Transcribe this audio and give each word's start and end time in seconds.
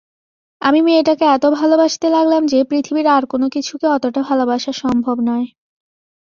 আমি 0.61 0.79
মেয়েটাকে 0.81 1.25
এত 1.25 1.45
ভালোবাসতে 1.51 2.07
লাগলাম 2.09 2.41
যে, 2.45 2.59
পৃথিবীর 2.63 3.07
আর 3.07 3.23
কোনোকিছুকে 3.25 3.87
অতটা 3.87 4.21
ভালোবাসা 4.21 4.71
সম্ভব 4.73 5.17
নয়। 5.21 5.47